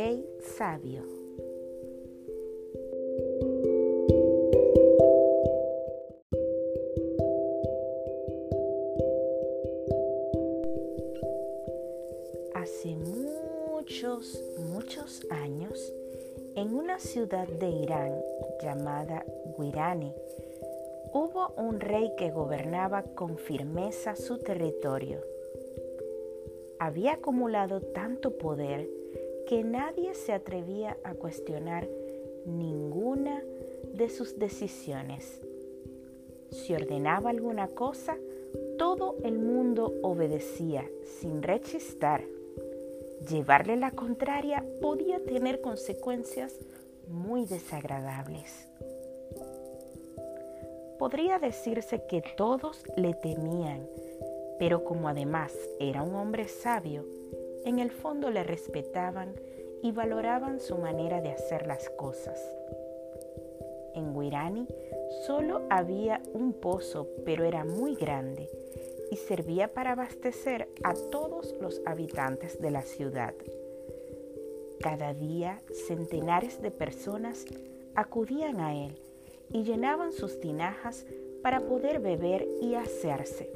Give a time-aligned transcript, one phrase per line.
[0.00, 0.24] rey
[0.56, 1.02] sabio.
[12.54, 14.42] Hace muchos,
[14.72, 15.92] muchos años,
[16.56, 18.24] en una ciudad de Irán
[18.62, 19.26] llamada
[19.58, 20.14] Guirani,
[21.12, 25.20] hubo un rey que gobernaba con firmeza su territorio
[26.80, 28.88] había acumulado tanto poder
[29.50, 31.88] que nadie se atrevía a cuestionar
[32.46, 33.42] ninguna
[33.92, 35.40] de sus decisiones.
[36.52, 38.16] Si ordenaba alguna cosa,
[38.78, 42.22] todo el mundo obedecía sin rechistar.
[43.28, 46.54] Llevarle la contraria podía tener consecuencias
[47.08, 48.68] muy desagradables.
[50.96, 53.88] Podría decirse que todos le temían
[54.60, 57.06] pero como además era un hombre sabio,
[57.64, 59.34] en el fondo le respetaban
[59.82, 62.40] y valoraban su manera de hacer las cosas.
[63.94, 64.66] En Guirani
[65.26, 68.48] solo había un pozo, pero era muy grande
[69.10, 73.34] y servía para abastecer a todos los habitantes de la ciudad.
[74.80, 77.44] Cada día centenares de personas
[77.94, 78.98] acudían a él
[79.52, 81.04] y llenaban sus tinajas
[81.42, 83.50] para poder beber y asearse.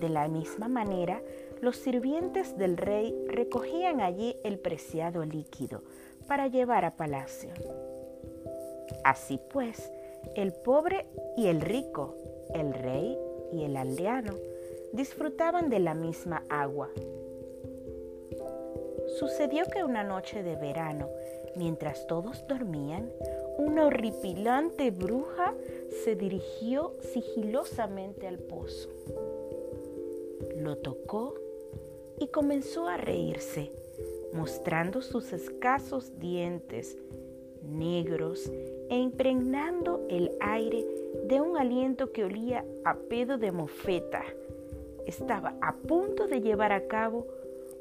[0.00, 1.22] De la misma manera,
[1.60, 5.82] los sirvientes del rey recogían allí el preciado líquido
[6.26, 7.50] para llevar a palacio.
[9.04, 9.90] Así pues,
[10.34, 12.14] el pobre y el rico,
[12.54, 13.18] el rey
[13.52, 14.34] y el aldeano,
[14.92, 16.88] disfrutaban de la misma agua.
[19.18, 21.08] Sucedió que una noche de verano,
[21.56, 23.10] mientras todos dormían,
[23.58, 25.54] una horripilante bruja
[26.04, 28.88] se dirigió sigilosamente al pozo
[30.60, 31.34] lo tocó
[32.20, 33.72] y comenzó a reírse,
[34.32, 36.96] mostrando sus escasos dientes
[37.62, 38.50] negros
[38.90, 40.86] e impregnando el aire
[41.24, 44.22] de un aliento que olía a pedo de mofeta.
[45.06, 47.26] Estaba a punto de llevar a cabo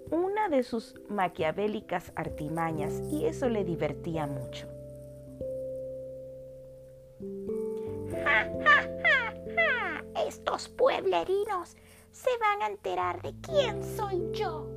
[0.09, 4.67] una de sus maquiavélicas artimañas y eso le divertía mucho.
[8.11, 10.05] ¡Ja, ja, ja, ja!
[10.25, 11.75] Estos pueblerinos
[12.11, 14.67] se van a enterar de quién soy yo.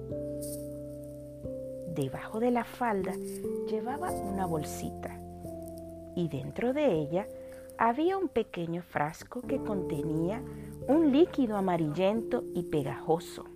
[1.94, 3.12] Debajo de la falda
[3.68, 5.18] llevaba una bolsita
[6.16, 7.26] y dentro de ella
[7.78, 10.42] había un pequeño frasco que contenía
[10.88, 13.51] un líquido amarillento y pegajoso.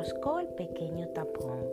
[0.00, 1.68] Desenroscó el pequeño tapón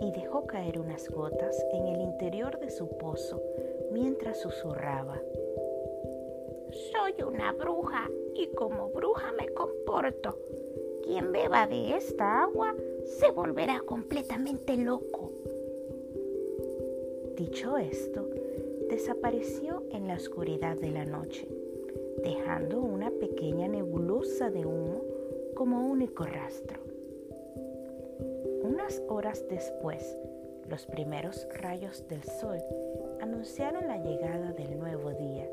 [0.00, 3.42] y dejó caer unas gotas en el interior de su pozo
[3.90, 5.18] mientras susurraba.
[6.92, 10.38] Soy una bruja y como bruja me comporto.
[11.02, 12.74] Quien beba de esta agua
[13.04, 15.30] se volverá completamente loco.
[17.36, 18.28] Dicho esto,
[18.90, 21.48] desapareció en la oscuridad de la noche,
[22.22, 25.02] dejando una pequeña nebulosa de humo
[25.54, 26.91] como único rastro.
[28.72, 30.16] Unas horas después,
[30.66, 32.56] los primeros rayos del sol
[33.20, 35.46] anunciaron la llegada del nuevo día.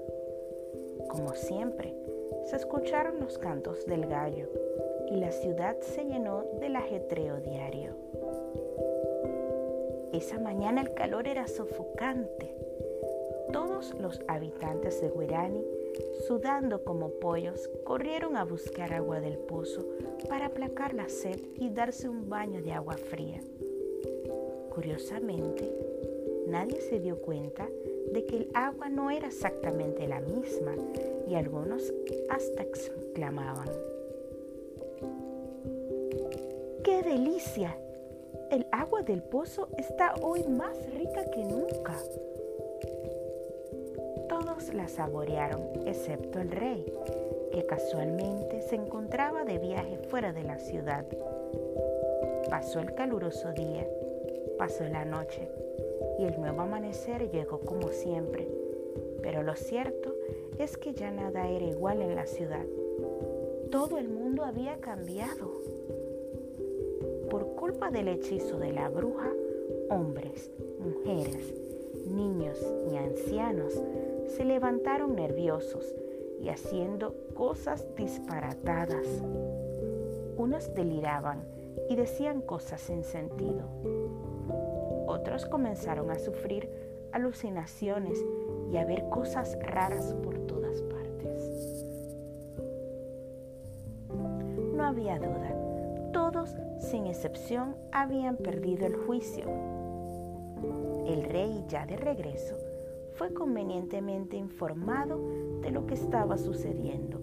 [1.09, 1.93] Como siempre,
[2.45, 4.47] se escucharon los cantos del gallo
[5.11, 7.91] y la ciudad se llenó del ajetreo diario.
[10.13, 12.55] Esa mañana el calor era sofocante.
[13.51, 15.65] Todos los habitantes de Guirani
[16.27, 19.85] sudando como pollos, corrieron a buscar agua del pozo
[20.27, 23.41] para aplacar la sed y darse un baño de agua fría.
[24.73, 25.71] Curiosamente,
[26.47, 27.67] nadie se dio cuenta
[28.11, 30.75] de que el agua no era exactamente la misma
[31.27, 31.93] y algunos
[32.29, 33.69] hasta exclamaban,
[36.83, 37.77] ¡Qué delicia!
[38.51, 41.95] El agua del pozo está hoy más rica que nunca
[44.73, 46.85] la saborearon, excepto el rey,
[47.51, 51.05] que casualmente se encontraba de viaje fuera de la ciudad.
[52.49, 53.85] Pasó el caluroso día,
[54.57, 55.49] pasó la noche
[56.17, 58.47] y el nuevo amanecer llegó como siempre,
[59.21, 60.15] pero lo cierto
[60.57, 62.65] es que ya nada era igual en la ciudad.
[63.71, 65.51] Todo el mundo había cambiado.
[67.29, 69.31] Por culpa del hechizo de la bruja,
[69.89, 70.49] hombres,
[70.79, 71.53] mujeres,
[72.07, 72.57] niños
[73.09, 73.73] ancianos
[74.27, 75.95] se levantaron nerviosos
[76.39, 79.07] y haciendo cosas disparatadas.
[80.37, 81.43] Unos deliraban
[81.89, 83.63] y decían cosas sin sentido.
[85.07, 86.69] Otros comenzaron a sufrir
[87.11, 88.23] alucinaciones
[88.71, 91.85] y a ver cosas raras por todas partes.
[94.75, 95.55] No había duda,
[96.13, 99.45] todos, sin excepción, habían perdido el juicio.
[101.07, 102.55] El rey, ya de regreso,
[103.19, 105.19] fue convenientemente informado
[105.59, 107.19] de lo que estaba sucediendo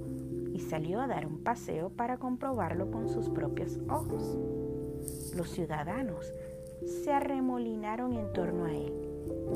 [0.52, 4.37] y salió a dar un paseo para comprobarlo con sus propios ojos.
[5.34, 6.34] Los ciudadanos
[6.84, 8.93] se arremolinaron en torno a él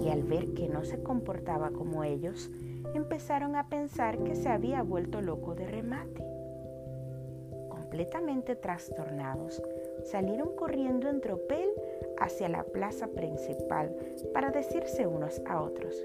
[0.03, 2.51] y al ver que no se comportaba como ellos,
[2.95, 6.25] empezaron a pensar que se había vuelto loco de remate.
[7.69, 9.63] Completamente trastornados,
[10.05, 11.69] salieron corriendo en tropel
[12.21, 13.95] hacia la plaza principal
[14.33, 15.97] para decirse unos a otros.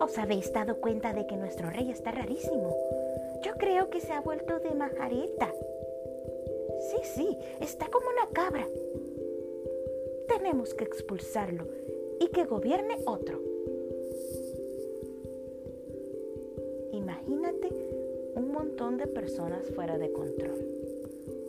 [0.00, 2.76] ¿Os habéis dado cuenta de que nuestro rey está rarísimo?
[3.42, 5.52] Yo creo que se ha vuelto de majareta.
[6.80, 8.66] Sí, sí, está como una cabra.
[10.26, 11.66] Tenemos que expulsarlo
[12.18, 13.40] y que gobierne otro.
[16.92, 17.68] Imagínate
[18.34, 20.66] un montón de personas fuera de control,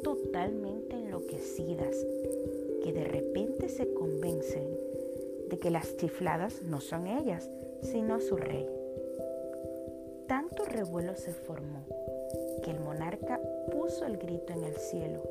[0.04, 0.81] totalmente
[1.28, 4.68] que de repente se convencen
[5.50, 7.50] de que las chifladas no son ellas,
[7.82, 8.68] sino su rey.
[10.28, 11.86] Tanto revuelo se formó
[12.64, 13.40] que el monarca
[13.72, 15.22] puso el grito en el cielo.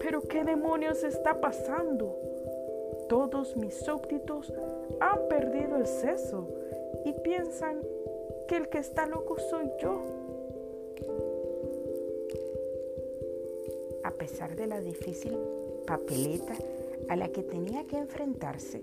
[0.00, 2.16] ¿Pero qué demonios está pasando?
[3.08, 4.52] Todos mis súbditos
[5.00, 6.48] han perdido el seso
[7.04, 7.80] y piensan
[8.46, 10.29] que el que está loco soy yo.
[14.20, 15.34] Pesar de la difícil
[15.86, 16.52] papeleta
[17.08, 18.82] a la que tenía que enfrentarse,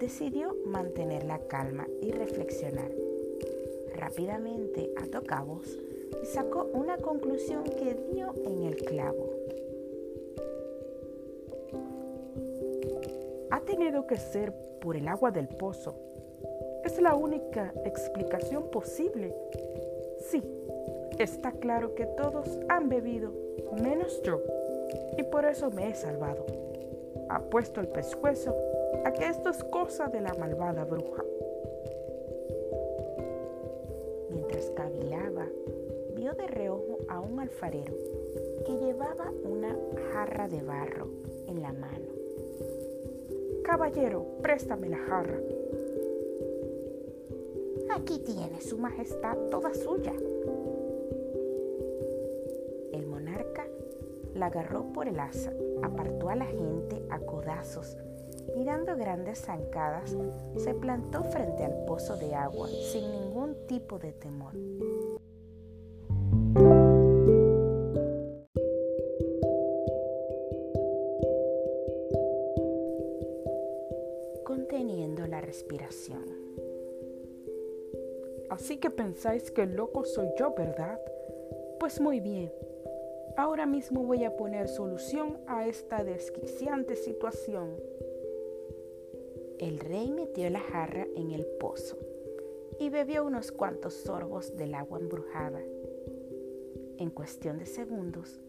[0.00, 2.90] decidió mantener la calma y reflexionar.
[3.94, 5.78] Rápidamente ató cabos
[6.22, 9.28] y sacó una conclusión que dio en el clavo.
[13.50, 15.96] Ha tenido que ser por el agua del pozo.
[16.82, 19.34] Es la única explicación posible.
[20.30, 20.42] Sí,
[21.22, 23.32] está claro que todos han bebido,
[23.82, 24.42] menos yo,
[25.16, 26.44] y por eso me he salvado
[27.28, 28.54] ha puesto el pescuezo
[29.04, 31.24] a que esto es cosa de la malvada bruja.
[34.30, 35.46] Mientras cavilaba,
[36.14, 37.94] vio de reojo a un alfarero
[38.64, 39.76] que llevaba una
[40.12, 41.08] jarra de barro
[41.46, 42.06] en la mano.
[43.64, 45.40] Caballero, préstame la jarra.
[47.90, 50.12] Aquí tiene su majestad toda suya.
[54.36, 55.52] La agarró por el asa
[55.82, 57.96] apartó a la gente a codazos.
[58.56, 60.16] Mirando grandes zancadas,
[60.56, 64.52] se plantó frente al pozo de agua sin ningún tipo de temor.
[74.44, 76.24] Conteniendo la respiración.
[78.48, 81.00] Así que pensáis que el loco soy yo, ¿verdad?
[81.80, 82.50] Pues muy bien,
[83.36, 87.76] Ahora mismo voy a poner solución a esta desquiciante situación.
[89.58, 91.98] El rey metió la jarra en el pozo
[92.80, 95.60] y bebió unos cuantos sorbos del agua embrujada.
[96.96, 98.40] En cuestión de segundos,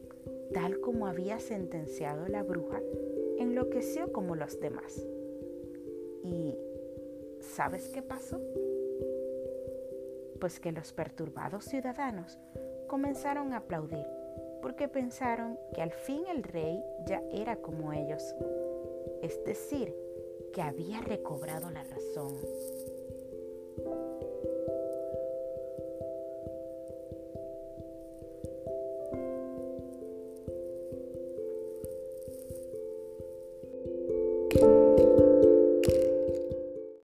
[0.54, 2.82] tal como había sentenciado la bruja,
[3.40, 5.06] enloqueció como los demás.
[6.24, 6.56] ¿Y
[7.42, 8.40] sabes qué pasó?
[10.40, 12.38] Pues que los perturbados ciudadanos
[12.88, 14.06] comenzaron a aplaudir
[14.68, 18.36] porque pensaron que al fin el rey ya era como ellos,
[19.22, 19.96] es decir,
[20.54, 22.36] que había recobrado la razón.